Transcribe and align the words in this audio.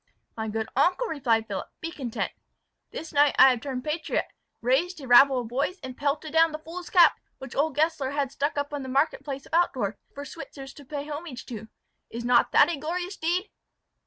"My 0.35 0.47
good 0.47 0.67
uncle," 0.75 1.05
replied 1.05 1.45
Philip, 1.47 1.67
"be 1.79 1.91
content. 1.91 2.31
This 2.89 3.13
night 3.13 3.35
I 3.37 3.51
have 3.51 3.61
turned 3.61 3.83
patriot, 3.83 4.25
raised 4.59 4.99
a 4.99 5.07
rabble 5.07 5.41
of 5.41 5.47
boys, 5.49 5.79
and 5.83 5.95
pelted 5.95 6.33
down 6.33 6.51
the 6.51 6.57
fool's 6.57 6.89
cap 6.89 7.19
which 7.37 7.53
old 7.55 7.75
Gessler 7.75 8.09
had 8.09 8.31
stuck 8.31 8.57
up 8.57 8.73
in 8.73 8.81
the 8.81 8.89
market 8.89 9.23
place 9.23 9.45
of 9.45 9.53
Altdorf, 9.53 9.97
for 10.15 10.25
Switzers 10.25 10.73
to 10.77 10.85
pay 10.85 11.07
homage 11.07 11.45
to. 11.45 11.67
Is 12.09 12.25
not 12.25 12.51
that 12.51 12.67
a 12.67 12.77
glorious 12.79 13.15
deed!" 13.17 13.51